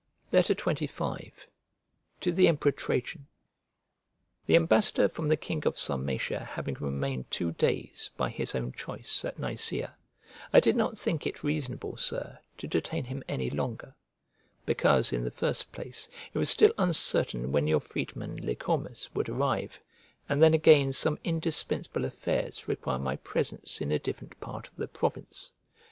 [0.33, 1.31] XXV
[2.21, 3.27] To THE EMPEROR TRAJAN
[4.47, 9.23] THE ambassador from the king of Sarmatia having remained two days, by his own choice,
[9.23, 9.93] at Nicea,
[10.51, 13.93] I did not think it reasonable, Sir, to detain him any longer:
[14.65, 19.79] because, in the first place, it was still uncertain when your freedman, Lycormas, would arrive,
[20.27, 24.87] and then again some indispensable affairs require my presence in a different part of the
[24.87, 25.53] province.